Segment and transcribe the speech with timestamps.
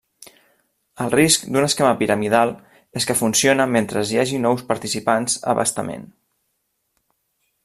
[1.03, 2.55] El risc d'un esquema piramidal
[3.01, 6.13] és que funciona mentre hi hagi nous participants a bastament.